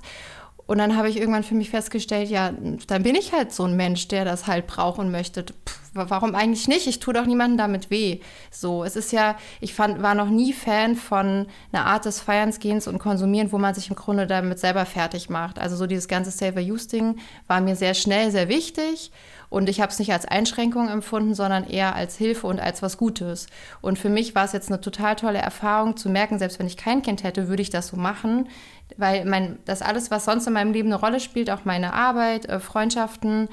[0.68, 2.52] Und dann habe ich irgendwann für mich festgestellt, ja,
[2.88, 5.42] dann bin ich halt so ein Mensch, der das halt braucht und möchte.
[5.42, 6.86] Pff, warum eigentlich nicht?
[6.86, 8.20] Ich tue doch niemandem damit weh.
[8.50, 12.58] So, es ist ja, ich fand, war noch nie Fan von einer Art des Feierns,
[12.60, 15.58] Gehens und Konsumieren, wo man sich im Grunde damit selber fertig macht.
[15.58, 19.10] Also so dieses ganze Saver-Use-Ding war mir sehr schnell, sehr wichtig.
[19.50, 22.98] Und ich habe es nicht als Einschränkung empfunden, sondern eher als Hilfe und als was
[22.98, 23.46] Gutes.
[23.80, 26.76] Und für mich war es jetzt eine total tolle Erfahrung zu merken, selbst wenn ich
[26.76, 28.48] kein Kind hätte, würde ich das so machen.
[28.96, 32.46] Weil mein, das alles, was sonst in meinem Leben eine Rolle spielt, auch meine Arbeit,
[32.46, 33.48] äh, Freundschaften,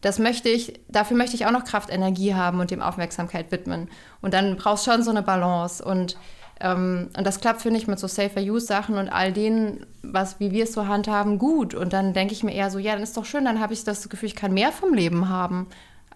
[0.00, 3.88] das möchte ich, dafür möchte ich auch noch Kraft, Energie haben und dem Aufmerksamkeit widmen.
[4.20, 5.84] Und dann brauchst du schon so eine Balance.
[5.84, 6.16] Und
[6.60, 10.64] ähm, und das klappt, finde ich, mit so Safer-Use-Sachen und all denen, was, wie wir
[10.64, 11.74] es so handhaben, gut.
[11.74, 13.84] Und dann denke ich mir eher so, ja, dann ist doch schön, dann habe ich
[13.84, 15.66] das Gefühl, ich kann mehr vom Leben haben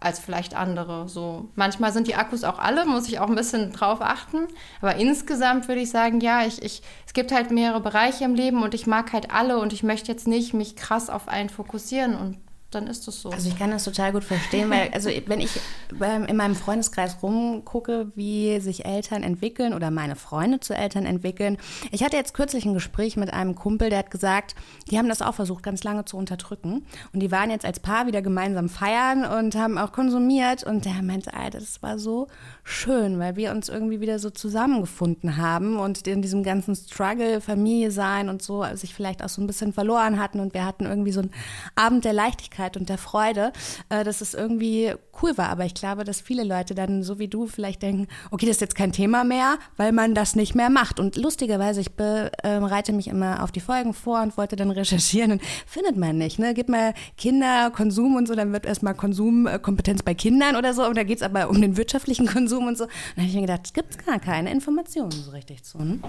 [0.00, 1.08] als vielleicht andere.
[1.08, 4.48] So manchmal sind die Akkus auch alle, muss ich auch ein bisschen drauf achten.
[4.80, 8.62] Aber insgesamt würde ich sagen, ja, ich, ich, es gibt halt mehrere Bereiche im Leben
[8.62, 12.16] und ich mag halt alle und ich möchte jetzt nicht mich krass auf einen fokussieren
[12.16, 12.38] und
[12.74, 13.30] dann ist es so.
[13.30, 18.12] Also ich kann das total gut verstehen, weil also wenn ich in meinem Freundeskreis rumgucke,
[18.14, 21.58] wie sich Eltern entwickeln oder meine Freunde zu Eltern entwickeln.
[21.90, 24.54] Ich hatte jetzt kürzlich ein Gespräch mit einem Kumpel, der hat gesagt,
[24.90, 26.86] die haben das auch versucht, ganz lange zu unterdrücken.
[27.12, 30.64] Und die waren jetzt als Paar wieder gemeinsam feiern und haben auch konsumiert.
[30.64, 32.28] Und der meinte, Alter, das war so
[32.64, 37.90] schön, weil wir uns irgendwie wieder so zusammengefunden haben und in diesem ganzen Struggle, Familie
[37.90, 40.40] sein und so, sich vielleicht auch so ein bisschen verloren hatten.
[40.40, 41.32] Und wir hatten irgendwie so einen
[41.74, 43.52] Abend der Leichtigkeit Leichtigkeit und der Freude,
[43.88, 45.48] äh, dass es irgendwie cool war.
[45.48, 48.60] Aber ich glaube, dass viele Leute dann, so wie du, vielleicht denken, okay, das ist
[48.60, 51.00] jetzt kein Thema mehr, weil man das nicht mehr macht.
[51.00, 55.42] Und lustigerweise, ich bereite mich immer auf die Folgen vor und wollte dann recherchieren und
[55.66, 56.38] findet man nicht.
[56.38, 56.54] Ne?
[56.54, 60.86] Gib mal Kinder, Konsum und so, dann wird erstmal Konsumkompetenz bei Kindern oder so.
[60.86, 62.84] Und da geht es aber um den wirtschaftlichen Konsum und so.
[62.84, 65.78] Und dann habe ich mir gedacht, es gibt gar keine Informationen so richtig zu.
[65.78, 66.02] Hm?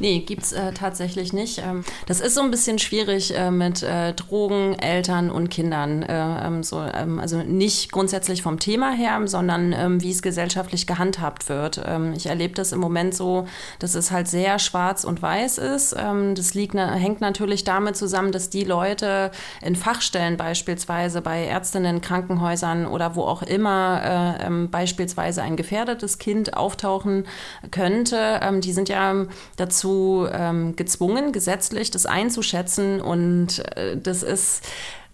[0.00, 1.58] Nee, gibt es äh, tatsächlich nicht.
[1.58, 5.93] Ähm, das ist so ein bisschen schwierig äh, mit äh, Drogen, Eltern und Kindern.
[6.02, 10.86] Äh, ähm, so, ähm, also nicht grundsätzlich vom Thema her, sondern ähm, wie es gesellschaftlich
[10.86, 11.80] gehandhabt wird.
[11.84, 13.46] Ähm, ich erlebe das im Moment so,
[13.78, 15.94] dass es halt sehr schwarz und weiß ist.
[15.98, 19.30] Ähm, das liegt, hängt natürlich damit zusammen, dass die Leute
[19.62, 26.56] in Fachstellen beispielsweise bei Ärztinnen, Krankenhäusern oder wo auch immer äh, beispielsweise ein gefährdetes Kind
[26.56, 27.26] auftauchen
[27.70, 29.26] könnte, die sind ja
[29.56, 30.26] dazu
[30.76, 33.00] gezwungen, gesetzlich das einzuschätzen.
[33.00, 34.62] Und äh, das ist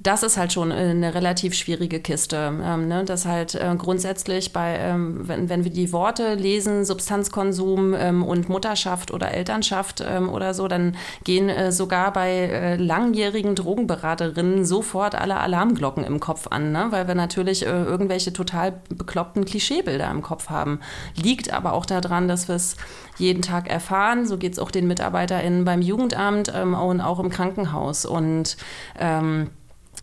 [0.02, 2.58] das ist halt schon eine relativ schwierige Kiste.
[2.64, 3.04] Ähm, ne?
[3.04, 8.48] Das halt äh, grundsätzlich bei, ähm, wenn, wenn wir die Worte lesen, Substanzkonsum ähm, und
[8.48, 15.14] Mutterschaft oder Elternschaft ähm, oder so, dann gehen äh, sogar bei äh, langjährigen Drogenberaterinnen sofort
[15.14, 16.86] alle Alarmglocken im Kopf an, ne?
[16.88, 20.80] weil wir natürlich äh, irgendwelche total bekloppten Klischeebilder im Kopf haben.
[21.14, 22.78] Liegt aber auch daran, dass wir es
[23.18, 24.26] jeden Tag erfahren.
[24.26, 28.06] So geht es auch den MitarbeiterInnen beim Jugendamt ähm, und auch im Krankenhaus.
[28.06, 28.56] Und
[28.98, 29.50] ähm,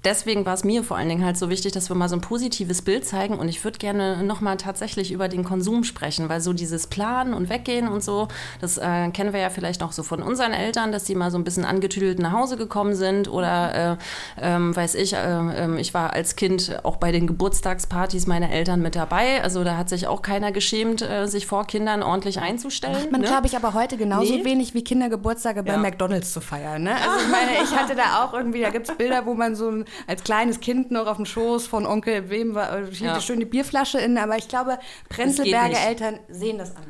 [0.07, 2.21] deswegen war es mir vor allen Dingen halt so wichtig, dass wir mal so ein
[2.21, 3.37] positives Bild zeigen.
[3.37, 7.49] Und ich würde gerne nochmal tatsächlich über den Konsum sprechen, weil so dieses Planen und
[7.49, 8.27] Weggehen und so,
[8.61, 11.37] das äh, kennen wir ja vielleicht noch so von unseren Eltern, dass die mal so
[11.37, 13.97] ein bisschen angetüdelt nach Hause gekommen sind oder äh,
[14.41, 18.81] ähm, weiß ich, äh, ähm, ich war als Kind auch bei den Geburtstagspartys meiner Eltern
[18.81, 19.43] mit dabei.
[19.43, 22.93] Also da hat sich auch keiner geschämt, äh, sich vor Kindern ordentlich einzustellen.
[22.93, 23.27] Macht man, ne?
[23.27, 24.45] glaube ich, aber heute genauso Nee.
[24.45, 25.77] wenig wie Kindergeburtstage bei Ja.
[25.77, 26.83] McDonalds zu feiern.
[26.83, 26.95] Ne?
[26.95, 29.69] Also ich meine, ich hatte da auch irgendwie, da gibt es Bilder, wo man so
[29.69, 33.19] ein, als kleines Kind noch auf dem Schoß von Onkel wem war, äh, Ja.
[33.21, 34.77] schön die Bierflasche in, aber ich glaube,
[35.10, 35.77] Prenzlberger.
[35.88, 36.88] Eltern sehen das anders.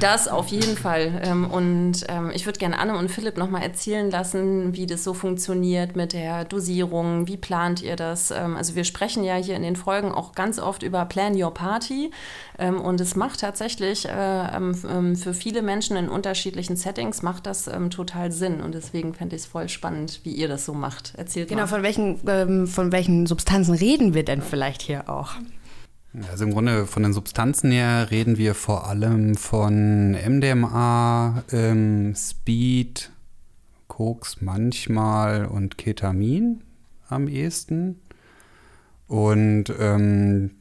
[0.00, 1.20] Das auf jeden Fall.
[1.24, 5.14] Ähm, Und ähm, ich würde gerne Anne und Philipp nochmal erzählen lassen, wie das so
[5.14, 7.28] funktioniert mit der Dosierung.
[7.28, 8.32] Wie plant ihr das?
[8.32, 11.54] Ähm, Also wir sprechen ja hier in den Folgen auch ganz oft über Plan Your
[11.54, 12.10] Party.
[12.58, 14.72] Und es macht tatsächlich äh,
[15.14, 18.60] für viele Menschen in unterschiedlichen Settings macht das total Sinn.
[18.60, 21.14] Und deswegen fände ich es voll spannend, wie ihr das so macht.
[21.16, 21.66] Erzählt Genau, mal.
[21.68, 25.34] von welchen, ähm, von welchen Substanzen reden wir denn vielleicht hier auch?
[26.30, 33.10] Also im Grunde von den Substanzen her reden wir vor allem von MDMA, ähm, Speed,
[33.88, 36.62] Koks manchmal und Ketamin
[37.08, 38.00] am ehesten.
[39.06, 40.52] Und ähm,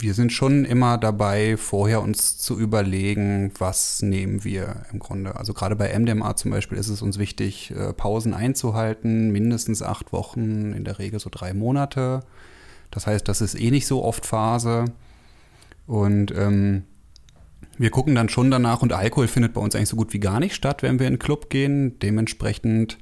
[0.00, 5.34] wir sind schon immer dabei, vorher uns zu überlegen, was nehmen wir im Grunde.
[5.34, 10.12] Also gerade bei MDMA zum Beispiel ist es uns wichtig, äh, Pausen einzuhalten, mindestens acht
[10.12, 12.20] Wochen, in der Regel so drei Monate.
[12.92, 14.84] Das heißt, das ist eh nicht so oft Phase.
[15.86, 16.84] Und ähm,
[17.76, 20.38] wir gucken dann schon danach und Alkohol findet bei uns eigentlich so gut wie gar
[20.38, 21.98] nicht statt, wenn wir in den Club gehen.
[21.98, 22.98] Dementsprechend,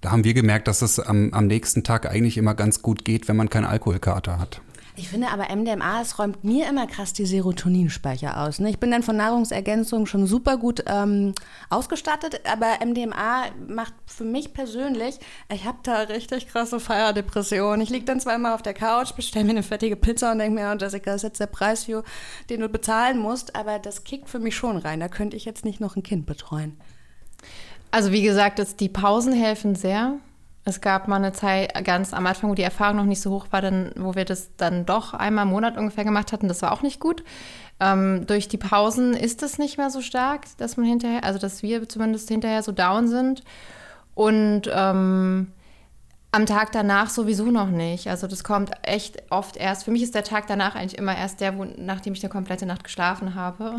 [0.00, 3.28] da haben wir gemerkt, dass es am, am nächsten Tag eigentlich immer ganz gut geht,
[3.28, 4.62] wenn man keinen Alkoholkater hat.
[5.00, 8.58] Ich finde aber MDMA, es räumt mir immer krass die Serotoninspeicher aus.
[8.58, 8.68] Ne?
[8.68, 11.34] Ich bin dann von Nahrungsergänzungen schon super gut ähm,
[11.70, 15.18] ausgestattet, aber MDMA macht für mich persönlich,
[15.50, 17.80] ich habe da richtig krasse Feierdepressionen.
[17.80, 20.70] Ich liege dann zweimal auf der Couch, bestelle mir eine fettige Pizza und denke mir,
[20.70, 22.04] oh Jessica, das ist jetzt der Preis, für,
[22.50, 25.00] den du bezahlen musst, aber das kickt für mich schon rein.
[25.00, 26.78] Da könnte ich jetzt nicht noch ein Kind betreuen.
[27.90, 30.18] Also wie gesagt, die Pausen helfen sehr.
[30.70, 33.46] Es gab mal eine Zeit ganz am Anfang, wo die Erfahrung noch nicht so hoch
[33.50, 36.46] war, dann, wo wir das dann doch einmal im Monat ungefähr gemacht hatten.
[36.46, 37.24] Das war auch nicht gut.
[37.80, 41.64] Ähm, durch die Pausen ist es nicht mehr so stark, dass man hinterher, also dass
[41.64, 43.42] wir zumindest hinterher so down sind.
[44.14, 45.48] Und ähm,
[46.32, 48.06] am Tag danach sowieso noch nicht.
[48.06, 49.84] Also das kommt echt oft erst.
[49.84, 52.66] Für mich ist der Tag danach eigentlich immer erst der, wo, nachdem ich eine komplette
[52.66, 53.78] Nacht geschlafen habe.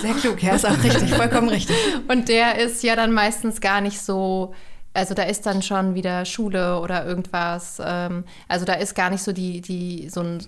[0.00, 1.76] Sehr klug, ja, ist auch richtig, vollkommen richtig.
[2.08, 4.54] Und der ist ja dann meistens gar nicht so,
[4.98, 7.80] also da ist dann schon wieder Schule oder irgendwas.
[7.84, 10.46] Ähm, also da ist gar nicht so die, die so ein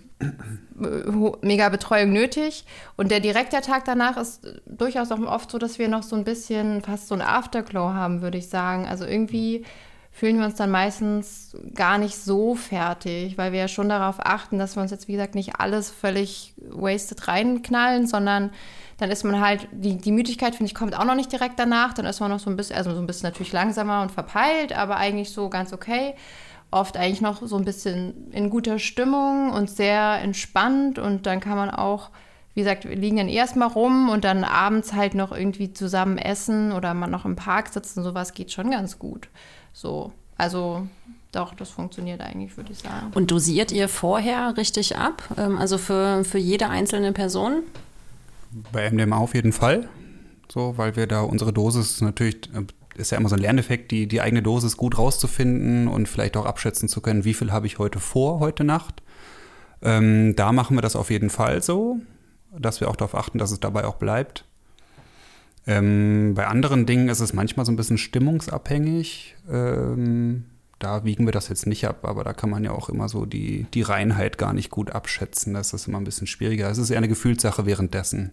[1.43, 2.65] mega Betreuung nötig.
[2.97, 6.25] Und der direkte Tag danach ist durchaus auch oft so, dass wir noch so ein
[6.25, 8.87] bisschen fast so ein Afterglow haben, würde ich sagen.
[8.87, 9.65] Also irgendwie
[10.11, 14.59] fühlen wir uns dann meistens gar nicht so fertig, weil wir ja schon darauf achten,
[14.59, 18.51] dass wir uns jetzt, wie gesagt, nicht alles völlig wasted reinknallen, sondern
[19.01, 21.94] dann ist man halt, die, die Müdigkeit, finde ich, kommt auch noch nicht direkt danach.
[21.94, 24.77] Dann ist man noch so ein bisschen, also so ein bisschen natürlich langsamer und verpeilt,
[24.77, 26.14] aber eigentlich so ganz okay.
[26.70, 30.99] Oft eigentlich noch so ein bisschen in guter Stimmung und sehr entspannt.
[30.99, 32.11] Und dann kann man auch,
[32.53, 36.70] wie gesagt, wir liegen dann erstmal rum und dann abends halt noch irgendwie zusammen essen
[36.73, 38.03] oder man noch im Park sitzen.
[38.03, 39.31] Sowas geht schon ganz gut.
[39.72, 40.87] So, also
[41.33, 43.12] doch, das funktioniert eigentlich, würde ich sagen.
[43.14, 45.22] Und dosiert ihr vorher richtig ab?
[45.37, 47.62] Ähm, Also für, für jede einzelne Person?
[48.72, 49.88] Bei MDMA auf jeden Fall.
[50.50, 52.64] So, weil wir da unsere Dosis natürlich, äh,
[52.96, 56.46] ist ja immer so ein Lerneffekt, die, die eigene Dosis gut rauszufinden und vielleicht auch
[56.46, 59.02] abschätzen zu können, wie viel habe ich heute vor, heute Nacht.
[59.83, 61.98] Ähm, da machen wir das auf jeden Fall so,
[62.59, 64.44] dass wir auch darauf achten, dass es dabei auch bleibt.
[65.70, 69.37] Ähm, bei anderen Dingen ist es manchmal so ein bisschen stimmungsabhängig.
[69.48, 70.46] Ähm,
[70.80, 73.24] da wiegen wir das jetzt nicht ab, aber da kann man ja auch immer so
[73.24, 75.54] die, die Reinheit gar nicht gut abschätzen.
[75.54, 76.68] Das ist immer ein bisschen schwieriger.
[76.68, 78.33] Es ist eher eine Gefühlssache währenddessen.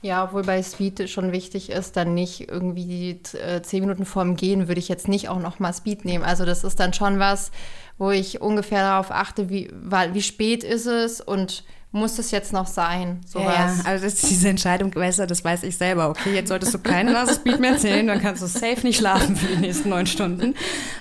[0.00, 4.36] Ja, obwohl bei Speed schon wichtig ist, dann nicht irgendwie die, äh, zehn Minuten vorm
[4.36, 6.24] Gehen würde ich jetzt nicht auch noch mal Speed nehmen.
[6.24, 7.50] Also das ist dann schon was,
[7.98, 9.70] wo ich ungefähr darauf achte, wie,
[10.12, 13.20] wie spät ist es und muss es jetzt noch sein?
[13.34, 13.86] Ja, ja, Sowas.
[13.86, 16.10] also das ist diese Entscheidung, weißt du, das weiß ich selber.
[16.10, 19.36] Okay, jetzt solltest du keine Nase Speed mehr zählen, dann kannst du safe nicht schlafen
[19.36, 20.54] für die nächsten neun Stunden.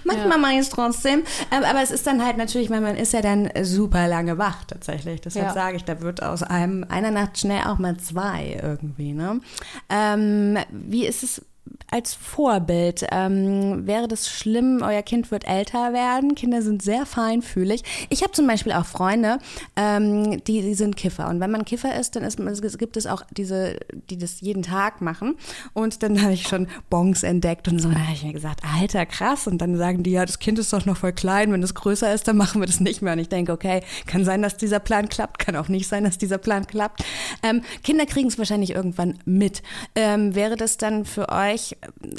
[0.05, 1.23] Manchmal mache ich es trotzdem.
[1.51, 4.63] Ähm, Aber es ist dann halt natürlich, weil man ist ja dann super lange wach
[4.65, 5.19] tatsächlich.
[5.21, 5.53] Deshalb Ja.
[5.53, 9.11] sage ich, da wird aus einem einer Nacht schnell auch mal zwei irgendwie.
[9.13, 9.41] Ne?
[9.89, 11.41] Ähm, wie ist es?
[11.89, 13.05] Als Vorbild.
[13.11, 16.35] Ähm, wäre das schlimm, euer Kind wird älter werden?
[16.35, 17.83] Kinder sind sehr feinfühlig.
[18.09, 19.39] Ich habe zum Beispiel auch Freunde,
[19.75, 21.29] ähm, die, die sind Kiffer.
[21.29, 22.37] Und wenn man Kiffer ist, dann ist,
[22.77, 25.35] gibt es auch diese, die das jeden Tag machen.
[25.73, 27.89] Und dann habe ich schon Bongs entdeckt und so.
[27.89, 29.47] dann habe ich mir gesagt, alter, krass.
[29.47, 31.51] Und dann sagen die, ja, das Kind ist doch noch voll klein.
[31.51, 33.13] Wenn es größer ist, dann machen wir das nicht mehr.
[33.13, 36.17] Und ich denke, okay, kann sein, dass dieser Plan klappt, kann auch nicht sein, dass
[36.17, 37.03] dieser Plan klappt.
[37.43, 39.61] Ähm, Kinder kriegen es wahrscheinlich irgendwann mit.
[39.95, 41.56] Ähm, wäre das dann für euch,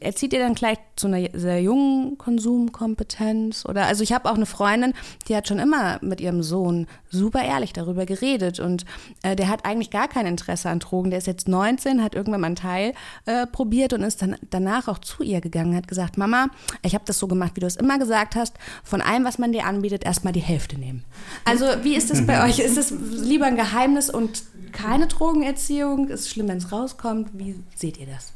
[0.00, 3.64] erzieht ihr dann gleich zu einer sehr jungen Konsumkompetenz?
[3.66, 4.94] Oder also ich habe auch eine Freundin,
[5.28, 8.84] die hat schon immer mit ihrem Sohn super ehrlich darüber geredet und
[9.22, 11.10] äh, der hat eigentlich gar kein Interesse an Drogen.
[11.10, 12.94] Der ist jetzt 19, hat irgendwann mal einen Teil
[13.26, 16.48] äh, probiert und ist dann danach auch zu ihr gegangen, hat gesagt, Mama,
[16.82, 19.52] ich habe das so gemacht, wie du es immer gesagt hast, von allem, was man
[19.52, 21.04] dir anbietet, erstmal die Hälfte nehmen.
[21.44, 22.58] Also wie ist das bei euch?
[22.58, 26.08] Ist es lieber ein Geheimnis und keine Drogenerziehung?
[26.08, 27.30] Ist es schlimm, wenn es rauskommt?
[27.32, 28.32] Wie seht ihr das?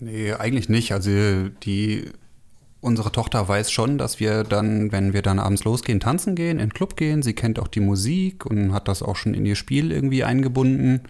[0.00, 0.92] Nee, eigentlich nicht.
[0.92, 2.10] Also die
[2.80, 6.68] unsere Tochter weiß schon, dass wir dann, wenn wir dann abends losgehen, tanzen gehen, in
[6.68, 7.22] den Club gehen.
[7.22, 11.02] Sie kennt auch die Musik und hat das auch schon in ihr Spiel irgendwie eingebunden.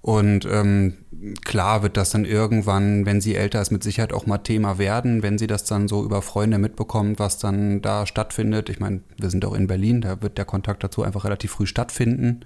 [0.00, 0.98] Und ähm,
[1.44, 5.24] klar wird das dann irgendwann, wenn sie älter ist, mit Sicherheit auch mal Thema werden,
[5.24, 8.68] wenn sie das dann so über Freunde mitbekommt, was dann da stattfindet.
[8.68, 11.66] Ich meine, wir sind auch in Berlin, da wird der Kontakt dazu einfach relativ früh
[11.66, 12.44] stattfinden.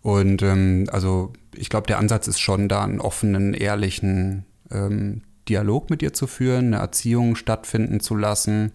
[0.00, 5.90] Und ähm, also ich glaube, der Ansatz ist schon da, einen offenen, ehrlichen ähm, Dialog
[5.90, 8.72] mit ihr zu führen, eine Erziehung stattfinden zu lassen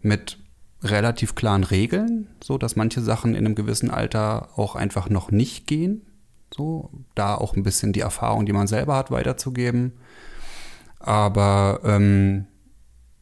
[0.00, 0.38] mit
[0.82, 5.66] relativ klaren Regeln, so dass manche Sachen in einem gewissen Alter auch einfach noch nicht
[5.66, 6.02] gehen.
[6.54, 9.92] So, da auch ein bisschen die Erfahrung, die man selber hat, weiterzugeben.
[10.98, 12.46] Aber ähm,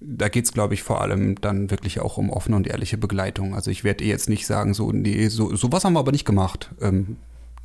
[0.01, 3.55] da geht es, glaube ich, vor allem dann wirklich auch um offene und ehrliche Begleitung.
[3.55, 6.25] Also ich werde ihr jetzt nicht sagen, so, nee, so, sowas haben wir aber nicht
[6.25, 6.71] gemacht.
[6.81, 7.19] Ähm,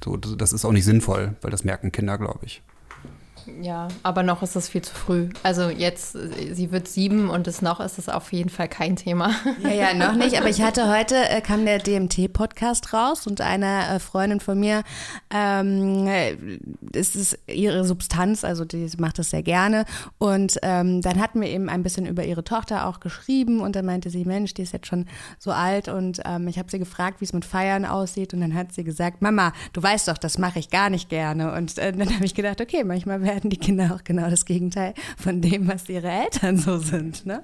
[0.04, 2.62] so, das ist auch nicht sinnvoll, weil das merken Kinder, glaube ich.
[3.62, 5.30] Ja, aber noch ist es viel zu früh.
[5.44, 9.34] Also jetzt, sie wird sieben und es noch ist es auf jeden Fall kein Thema.
[9.62, 10.38] Ja, ja, noch nicht.
[10.38, 14.84] Aber ich hatte heute, äh, kam der DMT-Podcast raus und eine äh, Freundin von mir,
[15.34, 16.08] ähm,
[16.94, 19.86] ist es ihre Substanz, also die macht das sehr gerne.
[20.18, 23.86] Und ähm, dann hatten wir eben ein bisschen über ihre Tochter auch geschrieben und dann
[23.86, 25.06] meinte sie, Mensch, die ist jetzt schon
[25.40, 28.54] so alt und ähm, ich habe sie gefragt, wie es mit Feiern aussieht und dann
[28.54, 31.54] hat sie gesagt, Mama, du weißt doch, das mache ich gar nicht gerne.
[31.54, 34.46] Und äh, dann habe ich gedacht, okay, manchmal wäre werden die Kinder auch genau das
[34.46, 37.26] Gegenteil von dem, was ihre Eltern so sind.
[37.26, 37.44] Ne?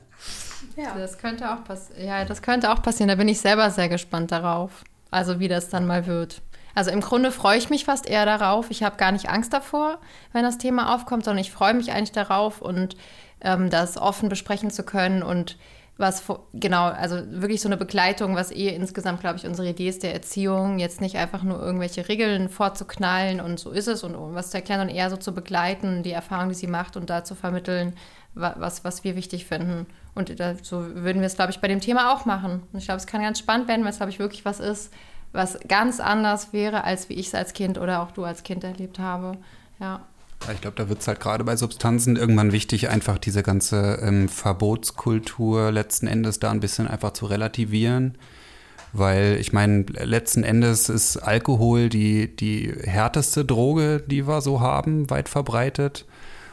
[0.78, 2.08] Ja, das könnte auch passieren.
[2.08, 3.10] Ja, das könnte auch passieren.
[3.10, 4.84] Da bin ich selber sehr gespannt darauf.
[5.12, 6.42] Also wie das dann mal wird.
[6.74, 8.72] Also im Grunde freue ich mich fast eher darauf.
[8.72, 10.00] Ich habe gar nicht Angst davor,
[10.32, 12.96] wenn das Thema aufkommt, sondern ich freue mich eigentlich darauf und
[13.42, 15.58] ähm, das offen besprechen zu können und
[16.02, 20.04] was genau, also wirklich so eine Begleitung, was eh insgesamt, glaube ich, unsere Idee ist
[20.04, 24.50] der Erziehung, jetzt nicht einfach nur irgendwelche Regeln vorzuknallen und so ist es und was
[24.50, 27.36] zu erklären, sondern eher so zu begleiten, die Erfahrung, die sie macht und da zu
[27.36, 27.94] vermitteln,
[28.34, 29.86] was, was wir wichtig finden.
[30.16, 32.64] Und da, so würden wir es, glaube ich, bei dem Thema auch machen.
[32.72, 34.94] Und ich glaube, es kann ganz spannend werden, weil es, glaube ich, wirklich was ist,
[35.32, 38.64] was ganz anders wäre, als wie ich es als Kind oder auch du als Kind
[38.64, 39.38] erlebt habe.
[39.80, 40.08] Ja.
[40.54, 44.28] Ich glaube, da wird es halt gerade bei Substanzen irgendwann wichtig, einfach diese ganze ähm,
[44.28, 48.18] Verbotskultur letzten Endes da ein bisschen einfach zu relativieren.
[48.94, 55.10] Weil ich meine, letzten Endes ist Alkohol die, die härteste Droge, die wir so haben,
[55.10, 56.06] weit verbreitet.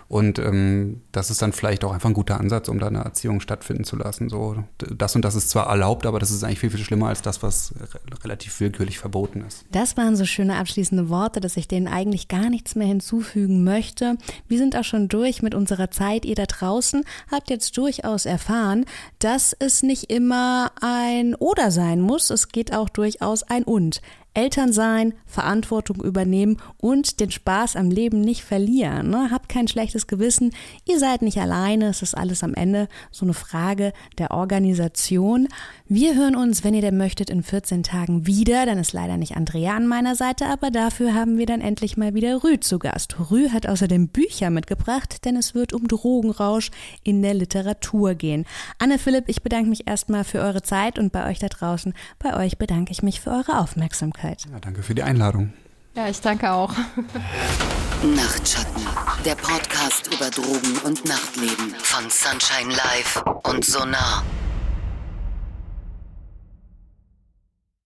[0.09, 3.41] Und ähm, das ist dann vielleicht auch einfach ein guter Ansatz, um da eine Erziehung
[3.41, 4.31] stattfinden zu lassen.
[4.31, 7.21] So, das und das ist zwar erlaubt, aber das ist eigentlich viel, viel schlimmer als
[7.21, 9.67] das, was re relativ willkürlich verboten ist.
[9.71, 14.17] Das waren so schöne abschließende Worte, dass ich denen eigentlich gar nichts mehr hinzufügen möchte.
[14.49, 16.25] Wir sind auch schon durch mit unserer Zeit.
[16.25, 18.87] Ihr da draußen habt jetzt durchaus erfahren,
[19.19, 22.31] dass es nicht immer ein Oder sein muss.
[22.31, 24.01] Es geht auch durchaus ein Und.
[24.39, 29.11] Eltern sein, Verantwortung übernehmen und den Spaß am Leben nicht verlieren.
[29.11, 29.31] Ne?
[29.33, 30.53] Habt kein schlechtes Gewissen,
[30.87, 35.49] ihr seid nicht alleine, es ist alles am Ende so eine Frage der Organisation.
[35.89, 38.65] Wir hören uns, wenn ihr denn möchtet, in 14 Tagen wieder.
[38.65, 42.15] Dann ist leider nicht Andrea an meiner Seite, aber dafür haben wir dann endlich mal
[42.15, 43.17] wieder Rü zu Gast.
[43.33, 46.71] Rü hat außerdem Bücher mitgebracht, denn es wird um Drogenrausch
[47.03, 48.45] in der Literatur gehen.
[48.79, 51.93] Anne Philipp, ich bedanke mich erstmal für eure Zeit und bei euch da draußen.
[52.21, 54.28] Bei euch bedanke ich mich für eure Aufmerksamkeit.
[54.29, 54.45] Aufmerksamkeit.
[54.51, 55.53] Ja, danke für die Einladung.
[55.95, 56.73] Ja, ich danke auch.
[58.03, 58.87] Nachtschatten,
[59.25, 64.23] der Podcast über Drogen und Nachtleben von Sunshine Live und Sonar.